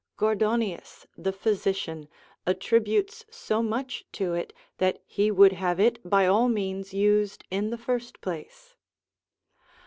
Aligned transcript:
Gordonius, 0.17 1.05
the 1.15 1.31
physician, 1.31 2.07
attributes 2.47 3.23
so 3.29 3.61
much 3.61 4.03
to 4.13 4.33
it, 4.33 4.51
that 4.79 4.97
he 5.05 5.29
would 5.29 5.53
have 5.53 5.79
it 5.79 5.99
by 6.03 6.25
all 6.25 6.49
means 6.49 6.91
used 6.91 7.43
in 7.51 7.69
the 7.69 7.77
first 7.77 8.19
place. 8.19 8.73